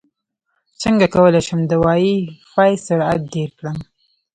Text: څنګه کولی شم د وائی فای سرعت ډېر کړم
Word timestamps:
څنګه 0.81 1.05
کولی 1.15 1.41
شم 1.47 1.59
د 1.67 1.73
وائی 1.83 2.13
فای 2.51 2.73
سرعت 2.85 3.19
ډېر 3.33 3.49
کړم 3.57 3.77